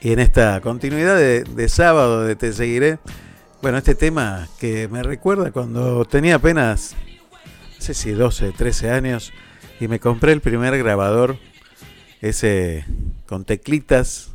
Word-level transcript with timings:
Y 0.00 0.12
en 0.12 0.18
esta 0.18 0.60
continuidad 0.60 1.16
de, 1.16 1.68
sábado 1.68 2.22
de 2.22 2.36
Te 2.36 2.52
Seguiré, 2.52 2.98
bueno, 3.62 3.78
este 3.78 3.94
tema 3.94 4.46
que 4.60 4.88
me 4.88 5.02
recuerda 5.02 5.50
cuando 5.52 6.04
tenía 6.04 6.34
apenas, 6.36 6.94
no 7.74 7.80
sé 7.80 7.94
si 7.94 8.12
12, 8.12 8.52
13 8.52 8.90
años, 8.90 9.32
y 9.80 9.88
me 9.88 9.98
compré 9.98 10.32
el 10.32 10.42
primer 10.42 10.76
grabador, 10.78 11.38
ese 12.20 12.84
con 13.26 13.44
teclitas, 13.44 14.32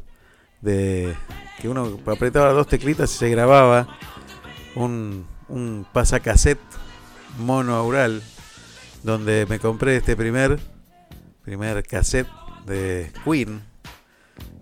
de 0.61 1.15
que 1.59 1.69
uno 1.69 1.99
apretaba 2.07 2.53
dos 2.53 2.67
teclitas 2.67 3.13
y 3.13 3.17
se 3.19 3.29
grababa 3.29 3.87
un, 4.75 5.27
un 5.47 5.85
pasacassette 5.93 6.59
mono 7.37 7.75
aural, 7.75 8.23
donde 9.03 9.45
me 9.47 9.59
compré 9.59 9.97
este 9.97 10.15
primer, 10.15 10.59
primer 11.43 11.83
cassette 11.83 12.27
de 12.65 13.11
Queen 13.23 13.70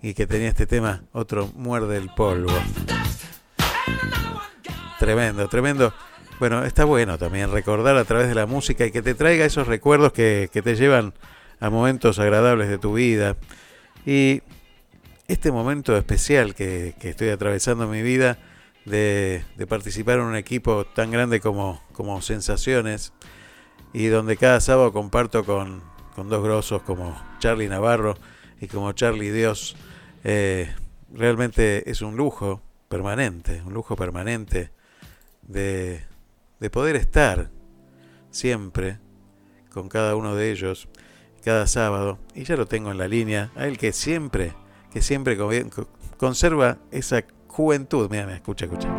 y 0.02 0.13
que 0.13 0.27
tenía 0.27 0.50
este 0.50 0.66
tema, 0.66 1.04
otro 1.11 1.47
muerde 1.55 1.97
el 1.97 2.09
polvo. 2.09 2.54
Tremendo, 4.99 5.48
tremendo. 5.48 5.94
Bueno, 6.39 6.63
está 6.63 6.85
bueno 6.85 7.17
también 7.17 7.52
recordar 7.52 7.98
a 7.98 8.05
través 8.05 8.30
de 8.30 8.35
la 8.35 8.45
música 8.45 8.85
y 8.85 8.91
que 8.91 9.02
te 9.02 9.13
traiga 9.13 9.45
esos 9.45 9.67
recuerdos 9.67 10.13
que, 10.13 10.49
te 10.52 10.75
llevan 10.75 11.13
a 11.59 11.70
momentos 11.70 12.20
agradables 12.20 12.70
de 12.70 12.77
tu 12.77 12.94
vida. 12.94 13.35
Y 14.05 14.41
este 15.27 15.52
momento 15.52 15.98
especial 15.98 16.55
que, 16.55 16.95
estoy 17.02 17.30
atravesando 17.30 17.84
en 17.86 17.91
mi 17.91 18.02
vida 18.02 18.38
de, 18.86 19.44
participar 19.67 20.20
en 20.20 20.25
un 20.25 20.36
equipo 20.38 20.86
tan 20.86 21.11
grande 21.11 21.41
como, 21.41 21.81
como 21.91 22.22
Sensaciones 22.22 23.11
y 23.91 24.08
donde 24.08 24.38
cada 24.38 24.61
sábado 24.61 24.94
comparto 24.94 25.44
con, 25.44 25.81
con 26.16 26.30
dos 26.30 26.41
grosos 26.44 26.81
como 26.84 27.22
Charlie 27.39 27.67
Navarro 27.67 28.17
y 28.61 28.67
como 28.67 28.91
Charlie 28.94 29.31
Dios 29.31 29.75
eh, 30.23 30.73
realmente 31.14 31.90
es 31.90 32.02
un 32.02 32.16
lujo 32.16 32.62
permanente, 32.88 33.62
un 33.66 33.73
lujo 33.73 33.96
permanente 33.96 34.72
de, 35.44 36.03
de 36.59 36.70
poder 36.70 36.95
estar 36.95 37.50
siempre 38.31 39.00
con 39.72 39.89
cada 39.89 40.16
uno 40.16 40.36
de 40.36 40.52
ellos, 40.52 40.88
cada 41.44 41.67
sábado, 41.67 42.20
y 42.36 42.44
ya 42.44 42.58
lo 42.58 42.66
tengo 42.66 42.92
en 42.92 42.98
la 42.98 43.08
línea, 43.08 43.52
a 43.56 43.67
él 43.67 43.78
que 43.78 43.94
siempre, 43.94 44.53
que 44.92 45.02
siempre 45.02 45.38
conserva 46.17 46.78
esa 46.92 47.23
juventud, 47.48 48.09
mira, 48.09 48.33
escucha, 48.33 48.66
escucha. 48.66 48.89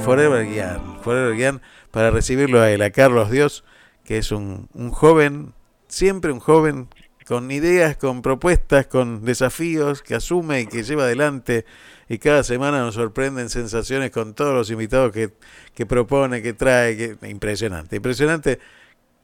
Forever 0.00 0.46
Gian, 0.46 1.00
Forever 1.02 1.60
para 1.90 2.10
recibirlo 2.10 2.60
a 2.60 2.70
él, 2.70 2.82
a 2.82 2.90
Carlos 2.90 3.30
Dios, 3.30 3.64
que 4.04 4.18
es 4.18 4.30
un, 4.30 4.68
un 4.74 4.90
joven, 4.90 5.54
siempre 5.88 6.32
un 6.32 6.40
joven 6.40 6.88
con 7.26 7.50
ideas, 7.50 7.96
con 7.96 8.22
propuestas, 8.22 8.86
con 8.86 9.24
desafíos 9.24 10.02
que 10.02 10.14
asume 10.14 10.60
y 10.60 10.66
que 10.66 10.84
lleva 10.84 11.02
adelante 11.04 11.64
y 12.08 12.18
cada 12.18 12.44
semana 12.44 12.78
nos 12.80 12.94
sorprenden 12.94 13.48
sensaciones 13.48 14.12
con 14.12 14.34
todos 14.34 14.54
los 14.54 14.70
invitados 14.70 15.12
que, 15.12 15.30
que 15.74 15.86
propone, 15.86 16.40
que 16.40 16.52
trae, 16.52 16.96
que 16.96 17.28
impresionante, 17.28 17.96
impresionante. 17.96 18.60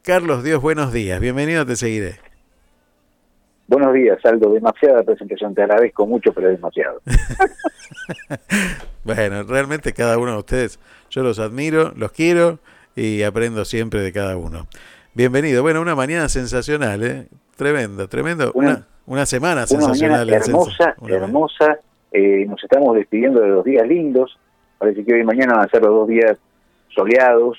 Carlos 0.03 0.43
Dios, 0.43 0.61
buenos 0.61 0.93
días, 0.93 1.21
bienvenido, 1.21 1.65
te 1.65 1.77
seguiré. 1.77 2.17
Buenos 3.69 3.95
días, 3.95 4.19
Aldo, 4.25 4.53
demasiada 4.53 5.05
presentación, 5.05 5.55
te 5.55 5.63
agradezco 5.63 6.05
mucho, 6.05 6.33
pero 6.33 6.49
demasiado. 6.49 7.01
bueno, 9.05 9.45
realmente 9.45 9.93
cada 9.93 10.19
uno 10.19 10.33
de 10.33 10.39
ustedes, 10.39 10.81
yo 11.09 11.23
los 11.23 11.39
admiro, 11.39 11.93
los 11.95 12.11
quiero 12.11 12.59
y 12.97 13.23
aprendo 13.23 13.65
siempre 13.65 14.01
de 14.01 14.13
cada 14.13 14.37
uno. 14.37 14.67
Bienvenido. 15.15 15.63
Bueno, 15.63 15.83
una 15.83 15.95
mañana 15.95 16.27
sensacional, 16.31 17.05
¿eh? 17.05 17.27
Tremendo, 17.57 18.09
tremendo. 18.09 18.51
Una, 18.55 18.87
una, 19.05 19.27
semana 19.27 19.67
sensacional. 19.67 20.27
Una 20.27 20.37
hermosa, 20.39 20.95
hermosa. 21.07 21.79
Eh, 22.11 22.47
nos 22.49 22.63
estamos 22.65 22.97
despidiendo 22.97 23.41
de 23.41 23.49
los 23.49 23.63
días 23.63 23.87
lindos. 23.87 24.39
Parece 24.79 25.05
que 25.05 25.13
hoy 25.13 25.21
y 25.21 25.25
mañana 25.25 25.57
van 25.57 25.67
a 25.67 25.69
ser 25.69 25.83
los 25.83 25.91
dos 25.91 26.09
días 26.09 26.39
soleados, 26.95 27.59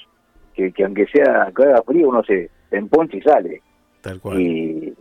que, 0.56 0.72
que 0.72 0.84
aunque 0.84 1.06
sea 1.06 1.52
que 1.56 1.64
haga 1.64 1.84
frío, 1.84 2.10
uno 2.10 2.24
se, 2.24 2.50
emponcha 2.72 3.18
y 3.18 3.22
sale. 3.22 3.62
Tal 4.02 4.20
cual. 4.20 4.42
Y 4.42 4.96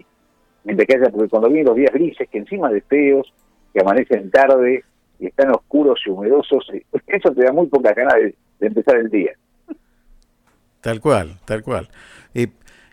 mientras 0.64 0.86
que 0.86 0.96
haya, 0.96 1.08
porque 1.08 1.30
cuando 1.30 1.48
vienen 1.48 1.68
los 1.68 1.76
días 1.76 1.92
grises, 1.94 2.28
que 2.28 2.36
encima 2.36 2.68
de 2.68 2.82
feos, 2.82 3.32
que 3.72 3.80
amanecen 3.80 4.30
tarde 4.30 4.84
y 5.18 5.26
están 5.26 5.52
oscuros 5.52 6.00
y 6.04 6.10
humedosos, 6.10 6.70
eso 7.06 7.32
te 7.32 7.44
da 7.44 7.52
muy 7.52 7.68
poca 7.68 7.94
ganas 7.94 8.16
de 8.16 8.34
empezar 8.60 8.96
el 8.96 9.08
día. 9.08 9.32
Tal 10.82 11.00
cual, 11.00 11.40
tal 11.46 11.62
cual. 11.62 11.88
Y, 12.34 12.48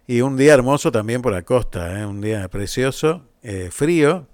y 0.07 0.21
un 0.21 0.37
día 0.37 0.53
hermoso 0.53 0.91
también 0.91 1.21
por 1.21 1.33
la 1.33 1.41
costa, 1.41 1.99
¿eh? 1.99 2.05
un 2.05 2.21
día 2.21 2.47
precioso, 2.47 3.25
eh, 3.43 3.69
frío, 3.71 4.27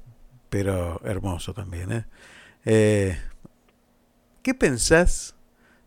pero 0.50 1.02
hermoso 1.04 1.54
también. 1.54 1.92
¿eh? 1.92 2.06
¿eh? 2.66 3.18
qué 4.42 4.54
pensás 4.54 5.36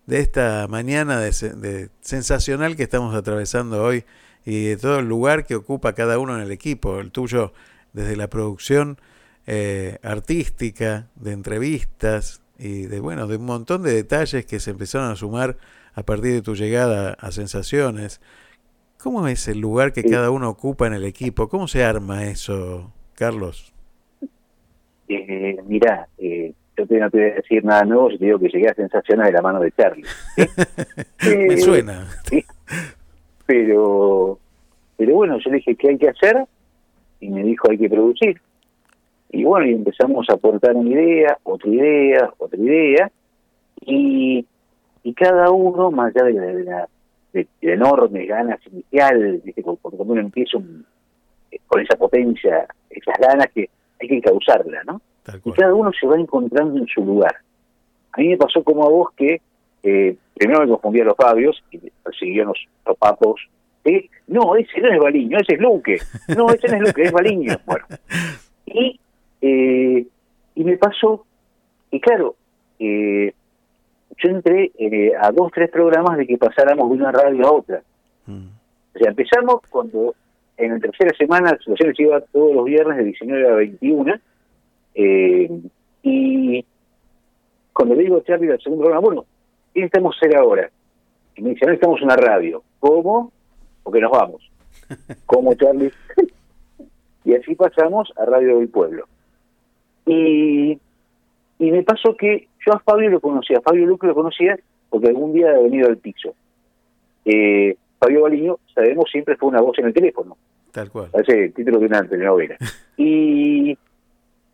de 0.06 0.20
esta 0.20 0.66
mañana 0.68 1.20
de, 1.20 1.90
sensacional 2.00 2.76
que 2.76 2.82
estamos 2.82 3.14
atravesando 3.14 3.82
hoy 3.82 4.04
y 4.44 4.64
de 4.64 4.76
todo 4.76 4.98
el 4.98 5.08
lugar 5.08 5.44
que 5.44 5.54
ocupa 5.54 5.94
cada 5.94 6.18
uno 6.18 6.36
en 6.36 6.42
el 6.42 6.50
equipo, 6.50 7.00
el 7.00 7.12
tuyo 7.12 7.52
desde 7.92 8.16
la 8.16 8.28
producción 8.28 9.00
eh, 9.46 9.98
artística, 10.02 11.08
de 11.14 11.32
entrevistas 11.32 12.40
y 12.58 12.82
de 12.82 13.00
bueno, 13.00 13.26
de 13.26 13.36
un 13.36 13.44
montón 13.44 13.82
de 13.82 13.92
detalles 13.92 14.46
que 14.46 14.60
se 14.60 14.70
empezaron 14.70 15.10
a 15.10 15.16
sumar 15.16 15.56
a 15.98 16.04
partir 16.04 16.32
de 16.32 16.42
tu 16.42 16.54
llegada 16.54 17.16
a 17.18 17.32
Sensaciones. 17.32 18.20
¿Cómo 19.02 19.26
es 19.26 19.48
el 19.48 19.58
lugar 19.58 19.92
que 19.92 20.04
cada 20.04 20.30
uno 20.30 20.48
ocupa 20.48 20.86
en 20.86 20.92
el 20.92 21.04
equipo? 21.04 21.48
¿Cómo 21.48 21.66
se 21.66 21.82
arma 21.82 22.24
eso, 22.26 22.92
Carlos? 23.16 23.72
Eh, 25.08 25.56
mirá, 25.66 26.06
eh, 26.18 26.52
yo 26.76 26.86
te, 26.86 27.00
no 27.00 27.10
te 27.10 27.18
voy 27.18 27.30
a 27.30 27.34
decir 27.34 27.64
nada 27.64 27.82
nuevo 27.84 28.10
si 28.10 28.18
te 28.18 28.26
digo 28.26 28.38
que 28.38 28.48
llegué 28.48 28.68
a 28.68 28.74
Sensaciones 28.74 29.26
de 29.26 29.32
la 29.32 29.42
mano 29.42 29.58
de 29.58 29.72
Charlie. 29.72 30.04
Me 31.24 31.54
eh, 31.54 31.58
suena. 31.58 32.06
Pero, 33.46 34.38
pero 34.96 35.14
bueno, 35.14 35.38
yo 35.38 35.50
le 35.50 35.56
dije, 35.56 35.74
¿qué 35.74 35.88
hay 35.88 35.98
que 35.98 36.10
hacer? 36.10 36.44
Y 37.20 37.28
me 37.30 37.42
dijo, 37.42 37.70
hay 37.70 37.78
que 37.78 37.88
producir. 37.88 38.40
Y 39.30 39.42
bueno, 39.42 39.66
y 39.66 39.72
empezamos 39.72 40.28
a 40.30 40.34
aportar 40.34 40.76
una 40.76 40.90
idea, 40.90 41.38
otra 41.42 41.68
idea, 41.68 42.30
otra 42.38 42.60
idea. 42.60 43.10
Y 43.80 44.46
y 45.08 45.14
cada 45.14 45.50
uno, 45.50 45.90
más 45.90 46.14
allá 46.14 46.24
de 46.24 46.64
la, 46.64 46.86
de, 47.32 47.48
enorme 47.62 48.26
ganas 48.26 48.60
inicial, 48.70 49.40
porque 49.80 49.96
cuando 49.96 50.12
uno 50.12 50.20
empieza 50.20 50.58
eh, 51.50 51.58
con 51.66 51.80
esa 51.80 51.96
potencia, 51.96 52.66
esas 52.90 53.14
ganas 53.18 53.46
que 53.54 53.70
hay 53.98 54.06
que 54.06 54.20
causarla, 54.20 54.82
¿no? 54.84 55.00
Y 55.46 55.52
cada 55.52 55.72
uno 55.72 55.90
se 55.98 56.06
va 56.06 56.20
encontrando 56.20 56.78
en 56.78 56.86
su 56.88 57.02
lugar. 57.02 57.36
A 58.12 58.20
mí 58.20 58.28
me 58.28 58.36
pasó 58.36 58.62
como 58.62 58.84
a 58.84 58.90
vos 58.90 59.08
que 59.16 59.40
eh, 59.82 60.14
primero 60.34 60.60
me 60.60 60.68
confundía 60.68 61.04
a 61.04 61.06
los 61.06 61.16
Fabios 61.16 61.64
y 61.70 61.78
persiguían 61.78 62.48
los, 62.48 62.58
los 62.84 62.98
papos. 62.98 63.40
No, 64.26 64.56
ese 64.56 64.78
no 64.82 64.92
es 64.92 64.98
Baliño, 64.98 65.38
ese 65.38 65.54
es 65.54 65.60
Luque. 65.60 65.96
No, 66.36 66.50
ese 66.50 66.68
no 66.68 66.74
es 66.74 66.82
Luque, 66.82 67.02
es 67.04 67.12
Baliño. 67.12 67.56
Bueno. 67.64 67.86
Y, 68.66 69.00
eh, 69.40 70.06
y 70.54 70.64
me 70.64 70.76
pasó, 70.76 71.24
y 71.90 71.98
claro, 71.98 72.36
eh, 72.78 73.32
yo 74.16 74.30
entré 74.30 74.72
eh, 74.78 75.12
a 75.20 75.30
dos, 75.30 75.52
tres 75.52 75.70
programas 75.70 76.16
de 76.18 76.26
que 76.26 76.38
pasáramos 76.38 76.88
de 76.90 76.96
una 76.96 77.12
radio 77.12 77.46
a 77.46 77.52
otra. 77.52 77.82
Mm. 78.26 78.46
O 78.94 78.98
sea, 78.98 79.10
empezamos 79.10 79.62
cuando 79.68 80.14
en 80.56 80.72
la 80.72 80.78
tercera 80.80 81.16
semana 81.16 81.52
la 81.52 81.58
situación 81.58 81.94
se 81.94 82.02
iba 82.02 82.20
todos 82.20 82.54
los 82.54 82.64
viernes 82.64 82.96
de 82.96 83.04
19 83.04 83.48
a 83.48 83.54
21. 83.54 84.14
Eh, 84.94 85.60
y 86.02 86.64
cuando 87.72 87.94
le 87.94 88.02
digo 88.02 88.16
a 88.16 88.24
Charlie 88.24 88.50
al 88.50 88.60
segundo 88.60 88.84
programa, 88.84 89.06
bueno, 89.06 89.24
¿qué 89.72 89.84
estamos 89.84 90.16
a 90.16 90.18
hacer 90.18 90.36
ahora? 90.36 90.70
Y 91.36 91.42
me 91.42 91.50
dice, 91.50 91.66
no 91.66 91.72
estamos 91.72 91.98
en 92.00 92.04
una 92.06 92.16
radio. 92.16 92.62
¿Cómo? 92.80 93.30
Porque 93.84 94.00
nos 94.00 94.10
vamos. 94.10 94.50
¿Cómo, 95.26 95.54
Charlie? 95.54 95.92
y 97.24 97.34
así 97.34 97.54
pasamos 97.54 98.12
a 98.16 98.24
Radio 98.24 98.58
del 98.58 98.68
Pueblo. 98.68 99.06
Y, 100.06 100.80
y 101.58 101.70
me 101.70 101.82
pasó 101.82 102.16
que 102.16 102.48
yo 102.64 102.72
a 102.72 102.78
Fabio 102.80 103.10
lo 103.10 103.20
conocía, 103.20 103.58
a 103.58 103.62
Fabio 103.62 103.86
Luque 103.86 104.06
lo 104.06 104.14
conocía 104.14 104.58
porque 104.88 105.08
algún 105.08 105.32
día 105.32 105.50
ha 105.50 105.58
venido 105.58 105.88
al 105.88 105.98
piso. 105.98 106.34
Eh, 107.24 107.76
Fabio 107.98 108.22
Baliño, 108.22 108.58
sabemos, 108.74 109.10
siempre 109.10 109.36
fue 109.36 109.48
una 109.48 109.60
voz 109.60 109.78
en 109.78 109.86
el 109.86 109.94
teléfono. 109.94 110.36
Tal 110.72 110.90
cual. 110.90 111.08
Parece 111.10 111.44
el 111.44 111.52
título 111.52 111.80
de 111.80 111.86
una 111.86 112.06
telenovela. 112.06 112.56
y 112.96 113.76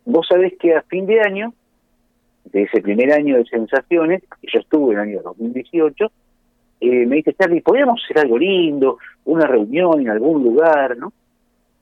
vos 0.05 0.27
sabés 0.27 0.53
que 0.59 0.75
a 0.75 0.81
fin 0.81 1.05
de 1.05 1.21
año, 1.21 1.53
de 2.45 2.63
ese 2.63 2.81
primer 2.81 3.11
año 3.13 3.37
de 3.37 3.45
sensaciones, 3.45 4.23
que 4.41 4.47
yo 4.51 4.59
estuve 4.59 4.93
en 4.93 4.99
el 4.99 5.09
año 5.09 5.21
2018, 5.23 6.11
eh, 6.81 7.05
me 7.05 7.17
dice, 7.17 7.33
Charlie, 7.33 7.61
¿podríamos 7.61 8.01
hacer 8.03 8.19
algo 8.19 8.37
lindo? 8.37 8.97
Una 9.25 9.47
reunión 9.47 10.01
en 10.01 10.09
algún 10.09 10.43
lugar, 10.43 10.97
¿no? 10.97 11.13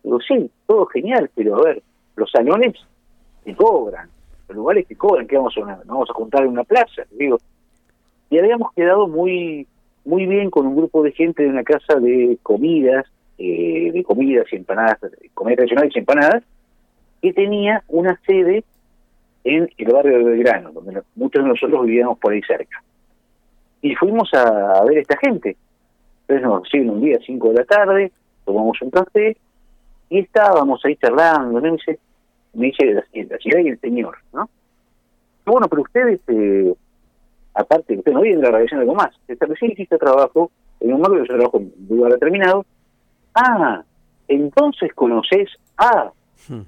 Digo, 0.03 0.19
sí, 0.19 0.51
todo 0.68 0.86
genial, 0.88 1.30
pero 1.33 1.56
a 1.56 1.63
ver, 1.63 1.81
los 2.15 2.30
salones 2.30 2.75
se 3.44 3.56
cobran 3.56 4.09
lugares 4.53 4.88
que 4.88 4.95
cobran, 4.95 5.27
que 5.27 5.38
vamos 5.38 5.55
a, 5.57 5.81
vamos 5.85 6.09
a 6.09 6.13
juntar 6.13 6.44
en 6.44 6.50
una 6.50 6.63
plaza, 6.63 7.03
digo. 7.11 7.38
Y 8.29 8.38
habíamos 8.38 8.71
quedado 8.73 9.07
muy 9.07 9.67
muy 10.05 10.25
bien 10.25 10.50
con 10.50 10.67
un 10.67 10.75
grupo 10.75 11.03
de 11.03 11.11
gente 11.11 11.44
de 11.44 11.50
una 11.50 11.63
casa 11.63 12.00
de 12.00 12.38
comidas, 12.44 13.05
eh, 13.38 13.91
de 13.91 14.03
comidas 14.03 14.45
y 14.51 14.57
empanadas, 14.57 15.00
comida 15.33 15.57
tradicionales 15.57 15.95
y 15.95 16.00
empanadas, 16.00 16.44
que 17.21 17.33
tenía 17.33 17.83
una 17.88 18.19
sede 18.25 18.63
en 19.44 19.69
el 19.77 19.91
barrio 19.91 20.17
de 20.19 20.23
Belgrano, 20.23 20.71
donde 20.71 21.01
muchos 21.15 21.44
de 21.44 21.50
nosotros 21.50 21.85
vivíamos 21.85 22.17
por 22.19 22.33
ahí 22.33 22.41
cerca. 22.41 22.83
Y 23.81 23.95
fuimos 23.95 24.33
a, 24.33 24.83
ver 24.85 24.97
a 24.97 25.01
esta 25.01 25.17
gente. 25.17 25.55
Entonces 26.21 26.45
nos 26.45 26.63
reciben 26.63 26.89
un 26.89 27.01
día 27.01 27.17
a 27.17 27.25
5 27.25 27.50
de 27.50 27.55
la 27.55 27.65
tarde, 27.65 28.11
tomamos 28.45 28.81
un 28.81 28.89
café 28.89 29.35
y 30.09 30.19
estábamos 30.19 30.83
ahí 30.85 30.95
charlando. 30.95 31.59
Me 31.59 31.71
dice, 31.71 32.00
me 32.53 32.67
dice 32.67 32.94
la, 32.94 33.03
ciudad 33.38 33.59
y 33.59 33.69
el 33.69 33.79
señor, 33.79 34.17
¿no? 34.33 34.50
bueno, 35.45 35.67
pero 35.67 35.81
ustedes, 35.81 36.19
eh, 36.27 36.73
aparte, 37.53 37.97
usted 37.97 38.11
no 38.11 38.21
viene 38.21 38.38
de 38.38 38.44
la 38.44 38.51
radiación 38.51 38.79
de 38.79 38.83
algo 38.83 38.95
más, 38.95 39.11
recién 39.27 39.71
hiciste 39.71 39.97
trabajo 39.97 40.51
en 40.79 40.94
un 40.94 41.01
marco 41.01 41.15
de 41.17 41.25
trabajo 41.25 41.57
en 41.57 41.73
un 41.89 41.97
lugar 41.97 42.13
determinado. 42.13 42.65
Ah, 43.33 43.83
entonces 44.27 44.94
conoces 44.94 45.50
a... 45.77 46.11
Hmm. 46.47 46.61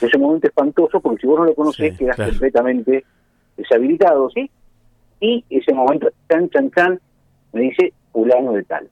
Es 0.00 0.14
un 0.14 0.22
momento 0.22 0.46
espantoso 0.46 1.00
porque 1.00 1.20
si 1.20 1.26
vos 1.26 1.40
no 1.40 1.44
lo 1.44 1.54
conoces 1.54 1.96
quedas 1.96 2.16
completamente 2.16 3.04
deshabilitado, 3.56 4.30
¿sí? 4.30 4.50
Y 5.20 5.44
ese 5.50 5.72
momento, 5.72 6.08
tan, 6.26 6.48
tan, 6.48 6.70
tan, 6.70 7.00
me 7.52 7.62
dice 7.62 7.92
fulano 8.12 8.52
de 8.52 8.64
tal. 8.64 8.88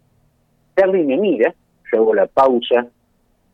Charlie 0.77 1.05
me 1.05 1.17
mira, 1.17 1.55
yo 1.91 1.99
hago 1.99 2.15
la 2.15 2.27
pausa, 2.27 2.87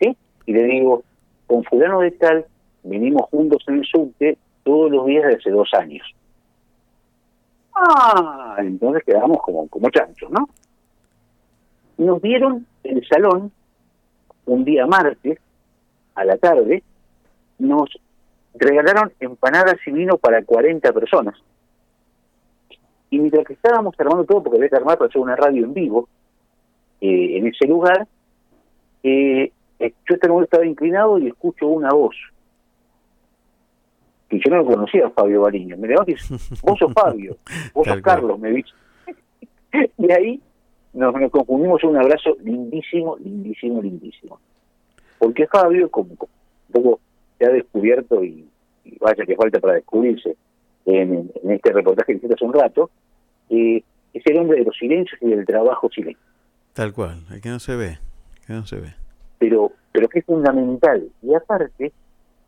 ¿sí? 0.01 0.17
Y 0.47 0.53
le 0.53 0.65
digo, 0.65 1.05
con 1.49 1.65
fulano 1.65 2.01
de 2.01 2.13
tal, 2.13 2.47
venimos 2.85 3.23
juntos 3.31 3.65
en 3.67 3.79
el 3.79 3.87
subte 3.87 4.39
todos 4.63 4.93
los 4.93 5.07
días 5.07 5.25
desde 5.25 5.39
hace 5.39 5.51
dos 5.51 5.69
años. 5.75 6.07
Ah, 7.75 8.57
entonces 8.59 9.03
quedamos 9.05 9.39
como, 9.43 9.67
como 9.69 9.91
chanchos, 9.91 10.31
¿no? 10.31 10.49
Nos 11.97 12.23
dieron 12.23 12.67
el 12.85 13.05
salón 13.09 13.51
un 14.47 14.65
día 14.65 14.87
martes 14.87 15.39
a 16.15 16.25
la 16.25 16.37
tarde, 16.37 16.83
nos 17.59 17.91
regalaron 18.55 19.13
empanadas 19.21 19.77
y 19.87 19.91
vino 19.91 20.19
para 20.19 20.45
40 20.45 20.93
personas. 20.93 21.35
Y 23.11 23.19
mientras 23.19 23.47
que 23.47 23.55
estábamos 23.55 23.95
armando 23.99 24.25
todo, 24.25 24.43
porque 24.43 24.59
había 24.59 24.69
que 24.69 24.77
armar 24.77 24.99
para 24.99 25.09
hacer 25.09 25.21
una 25.21 25.37
radio 25.37 25.65
en 25.65 25.73
vivo, 25.73 26.09
eh, 27.01 27.39
en 27.39 27.47
ese 27.47 27.67
lugar, 27.67 28.07
eh, 29.03 29.53
eh, 29.79 29.93
yo 30.09 30.15
este 30.15 30.29
momento 30.29 30.45
estaba 30.45 30.67
inclinado 30.67 31.19
y 31.19 31.29
escucho 31.29 31.67
una 31.69 31.91
voz 31.91 32.15
que 34.29 34.39
yo 34.39 34.51
no 34.51 34.59
lo 34.59 34.67
conocía 34.67 35.07
a 35.07 35.11
Fabio 35.11 35.43
Bariño. 35.43 35.77
Me 35.77 35.89
levanto 35.89 36.13
y 36.13 36.15
vos 36.63 36.79
sos 36.79 36.93
Fabio, 36.93 37.37
vos 37.73 37.87
sos 37.87 38.01
Carlos, 38.03 38.39
me 38.39 38.51
dice. 38.51 38.71
y 39.99 40.13
ahí 40.13 40.41
nos, 40.93 41.15
confundimos 41.31 41.83
en 41.83 41.91
un 41.91 41.97
abrazo 41.97 42.37
lindísimo, 42.43 43.17
lindísimo, 43.19 43.83
lindísimo. 43.83 44.41
Porque 45.19 45.47
Fabio, 45.47 45.91
como, 45.91 46.11
un 46.11 46.29
poco 46.73 47.01
se 47.39 47.47
ha 47.47 47.51
descubierto, 47.51 48.23
y, 48.23 48.47
vaya 49.01 49.25
que 49.25 49.37
falta 49.37 49.61
para 49.61 49.75
descubrirse 49.75 50.37
en, 50.87 51.31
este 51.49 51.73
reportaje 51.73 52.13
que 52.13 52.19
hiciste 52.19 52.35
hace 52.35 52.45
un 52.45 52.53
rato, 52.53 52.91
eh, 53.51 53.83
es 54.13 54.27
el 54.27 54.39
hombre 54.39 54.59
de 54.59 54.65
los 54.65 54.77
silencios 54.77 55.21
y 55.23 55.29
del 55.29 55.47
trabajo 55.47 55.89
silencio. 55.91 56.23
Tal 56.73 56.93
cual, 56.93 57.25
el 57.31 57.41
que 57.41 57.49
no 57.49 57.59
se 57.59 57.77
ve, 57.77 57.99
que 58.47 58.53
no 58.53 58.65
se 58.67 58.77
ve. 58.77 58.95
Pero, 59.39 59.73
pero 59.93 60.09
que 60.09 60.21
es 60.21 60.25
fundamental. 60.25 61.09
Y 61.23 61.35
aparte, 61.35 61.93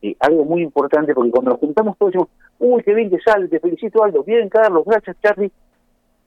eh, 0.02 0.16
algo 0.20 0.44
muy 0.44 0.62
importante, 0.62 1.14
porque 1.14 1.30
cuando 1.30 1.50
nos 1.50 1.60
juntamos 1.60 1.96
todos 1.98 2.12
decimos, 2.12 2.28
uy, 2.58 2.82
qué 2.82 2.94
bien 2.94 3.10
que 3.10 3.20
sale, 3.20 3.48
te 3.48 3.60
felicito 3.60 4.02
Aldo, 4.02 4.22
bien 4.22 4.48
Carlos, 4.48 4.84
gracias 4.86 5.16
Charlie, 5.22 5.52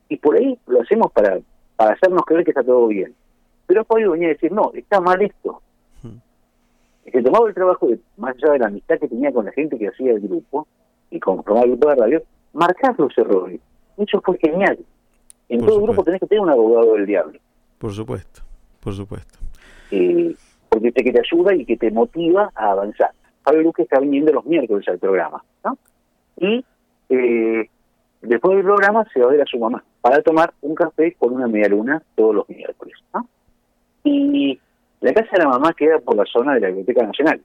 y 0.10 0.18
por 0.18 0.36
ahí 0.36 0.57
lo 0.68 0.81
hacemos 0.81 1.12
para, 1.12 1.39
para 1.75 1.94
hacernos 1.94 2.24
creer 2.24 2.44
que 2.44 2.51
está 2.51 2.63
todo 2.63 2.88
bien. 2.88 3.13
Pero 3.65 3.83
podido 3.83 4.12
venir 4.12 4.27
a 4.27 4.33
decir, 4.33 4.51
no, 4.51 4.71
está 4.74 5.00
mal 5.00 5.21
esto. 5.21 5.62
Hmm. 6.04 6.18
Se 7.12 7.21
tomaba 7.21 7.48
el 7.48 7.56
trabajo, 7.56 7.88
de, 7.88 8.00
más 8.18 8.36
allá 8.36 8.54
de 8.54 8.59
la 8.59 8.68
amistad 8.68 9.00
que 9.00 9.07
tenía 9.07 9.31
con 9.31 9.45
la 9.45 9.51
gente 9.51 9.77
que 9.77 9.88
hacía 9.88 10.12
el 10.12 10.21
grupo, 10.21 10.68
y 11.13 11.19
con, 11.19 11.38
el 11.38 11.69
grupo 11.69 11.89
de 11.89 11.95
radio, 11.95 12.24
marcar 12.54 12.95
los 12.98 13.16
errores. 13.18 13.59
Eso 13.98 14.19
fue 14.21 14.38
genial. 14.39 14.80
En 15.50 15.63
todo 15.63 15.81
grupo 15.81 16.04
tenés 16.04 16.19
que 16.19 16.27
tener 16.27 16.42
un 16.42 16.50
abogado 16.50 16.94
del 16.94 17.06
diablo. 17.06 17.39
Por 17.77 17.94
supuesto, 17.94 18.42
por 18.80 18.94
supuesto. 18.94 19.39
Eh, 19.92 20.36
porque 20.74 20.88
este 20.88 21.04
que 21.04 21.12
te 21.12 21.20
ayuda 21.20 21.54
y 21.54 21.66
que 21.66 21.78
te 21.78 21.92
motiva 21.92 22.50
a 22.56 22.72
avanzar. 22.72 23.12
Fabio 23.44 23.62
Luque 23.62 23.84
está 23.84 24.00
viniendo 24.00 24.34
los 24.34 24.44
miércoles 24.44 24.88
al 24.88 24.98
programa, 24.98 25.44
¿no? 25.64 25.78
Y 26.38 26.66
eh, 27.10 27.70
después 28.24 28.56
del 28.56 28.66
programa 28.66 29.06
se 29.14 29.20
va 29.20 29.28
a 29.28 29.31
ver 29.34 29.42
a 29.42 29.46
su 29.46 29.60
mamá 29.60 29.84
para 30.02 30.24
tomar 30.24 30.52
un 30.62 30.74
café 30.74 31.14
con 31.14 31.34
una 31.34 31.48
media 31.48 31.70
luna 31.70 32.02
todos 32.16 32.34
los 32.34 32.50
miércoles, 32.50 32.96
¿no? 33.14 33.28
Y 34.04 34.60
la 35.02 35.14
casa 35.14 35.30
de 35.34 35.44
la 35.44 35.50
mamá 35.50 35.74
queda 35.74 36.00
por 36.00 36.16
la 36.16 36.25
zona 36.25 36.56
de 36.56 36.62
la 36.62 36.68
Biblioteca 36.70 37.06
Nacional. 37.06 37.40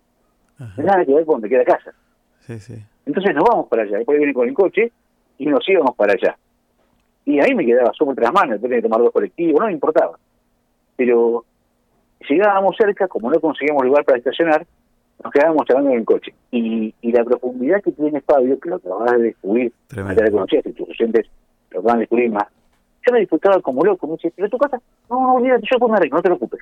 Nada 0.79 1.05
que 1.05 1.13
ver 1.15 1.27
con 1.27 1.35
donde 1.35 1.51
queda 1.51 1.65
casa. 1.65 1.93
Sí, 2.41 2.59
sí. 2.59 2.75
Entonces 3.05 3.35
nos 3.35 3.45
vamos 3.45 3.69
para 3.69 3.83
allá. 3.83 3.99
Después 3.99 4.17
viene 4.17 4.33
con 4.33 4.49
el 4.49 4.55
coche 4.55 4.91
y 5.37 5.45
nos 5.45 5.69
íbamos 5.69 5.95
para 5.97 6.15
allá. 6.15 6.35
Y 7.27 7.41
ahí 7.41 7.55
me 7.55 7.67
quedaba 7.67 7.93
súper 7.93 8.17
tras 8.17 8.33
manos, 8.33 8.59
tenía 8.59 8.79
que 8.79 8.85
tomar 8.85 9.01
dos 9.01 9.13
colectivos, 9.13 9.61
no 9.61 9.67
me 9.67 9.73
importaba. 9.75 10.19
Pero 10.97 11.45
llegábamos 12.29 12.77
cerca, 12.77 13.09
como 13.09 13.31
no 13.31 13.41
conseguíamos 13.41 13.85
lugar 13.85 14.05
para 14.05 14.19
estacionar, 14.19 14.67
nos 15.23 15.33
quedábamos 15.33 15.67
charlando 15.67 15.91
en 15.91 15.99
el 15.99 16.05
coche. 16.05 16.33
Y, 16.51 16.95
y 17.01 17.13
la 17.13 17.25
profundidad 17.25 17.83
que 17.83 17.93
tiene 17.93 18.21
Fabio, 18.21 18.59
que 18.59 18.71
lo 18.71 18.77
acabas 18.77 19.13
de 19.13 19.23
descubrir, 19.25 19.73
ya 19.91 20.03
la 20.03 20.31
conocías, 20.31 20.67
y 20.67 20.73
tus 20.73 20.89
oyentes 20.89 21.27
lo 21.71 21.83
van 21.83 21.97
a 21.97 22.01
descubrir 22.01 22.31
más. 22.31 22.47
Yo 23.07 23.13
me 23.13 23.21
disfrutaba 23.21 23.61
como 23.61 23.85
loco, 23.85 24.07
me 24.07 24.15
dice, 24.15 24.33
pero 24.35 24.49
tu 24.49 24.59
casa, 24.59 24.81
no, 25.11 25.21
no, 25.21 25.35
olvídate, 25.35 25.67
yo 25.71 25.89
me 25.89 26.09
no 26.09 26.23
te 26.23 26.29
preocupes. 26.29 26.61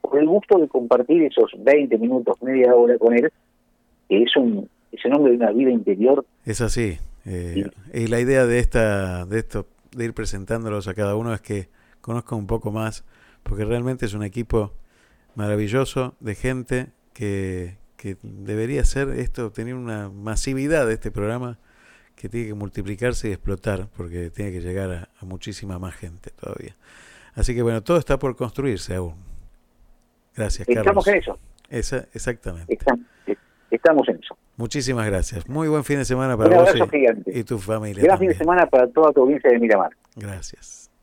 Por 0.00 0.18
el 0.18 0.26
gusto 0.26 0.58
de 0.58 0.68
compartir 0.68 1.24
esos 1.24 1.52
20 1.58 1.98
minutos, 1.98 2.40
media 2.42 2.74
hora 2.74 2.96
con 2.98 3.14
él, 3.14 3.32
que 4.08 4.22
es 4.22 4.36
un 4.36 4.68
ese 4.92 5.08
nombre 5.08 5.32
de 5.32 5.38
una 5.38 5.50
vida 5.50 5.70
interior. 5.70 6.24
Es 6.44 6.60
así. 6.60 6.98
Eh, 7.24 7.68
y 7.92 8.06
la 8.06 8.20
idea 8.20 8.46
de 8.46 8.60
esta 8.60 9.26
de 9.26 9.40
esto 9.40 9.66
de 9.96 10.04
ir 10.04 10.14
presentándolos 10.14 10.86
a 10.86 10.94
cada 10.94 11.16
uno 11.16 11.34
es 11.34 11.40
que 11.40 11.68
conozca 12.00 12.36
un 12.36 12.46
poco 12.46 12.70
más, 12.70 13.04
porque 13.48 13.64
realmente 13.64 14.06
es 14.06 14.14
un 14.14 14.22
equipo 14.22 14.72
maravilloso 15.34 16.14
de 16.20 16.34
gente 16.34 16.86
que, 17.12 17.76
debería 18.22 18.84
ser 18.84 19.08
esto, 19.10 19.50
tener 19.50 19.74
una 19.74 20.08
masividad 20.08 20.86
de 20.86 20.94
este 20.94 21.10
programa 21.10 21.58
que 22.14 22.28
tiene 22.28 22.46
que 22.48 22.54
multiplicarse 22.54 23.28
y 23.28 23.32
explotar, 23.32 23.88
porque 23.96 24.30
tiene 24.30 24.52
que 24.52 24.60
llegar 24.60 25.08
a, 25.20 25.24
muchísima 25.24 25.78
más 25.78 25.94
gente 25.94 26.30
todavía. 26.30 26.76
Así 27.34 27.54
que 27.54 27.62
bueno, 27.62 27.82
todo 27.82 27.98
está 27.98 28.18
por 28.18 28.36
construirse 28.36 28.94
aún. 28.94 29.14
Gracias, 30.36 30.68
Estamos 30.68 31.06
en 31.08 31.16
eso. 31.16 31.38
exactamente. 31.68 32.78
Estamos, 33.70 34.08
en 34.08 34.20
eso. 34.22 34.38
Muchísimas 34.56 35.06
gracias. 35.06 35.48
Muy 35.48 35.68
buen 35.68 35.82
fin 35.82 35.98
de 35.98 36.04
semana 36.04 36.36
para 36.36 36.60
vos 36.60 36.70
y, 37.26 37.44
tu 37.44 37.58
familia. 37.58 38.04
Gran 38.04 38.18
fin 38.18 38.28
de 38.28 38.34
semana 38.34 38.66
para 38.66 38.86
toda 38.86 39.12
tu 39.12 39.22
audiencia 39.22 39.50
de 39.50 39.58
Miramar. 39.58 39.90
Gracias. 40.14 40.85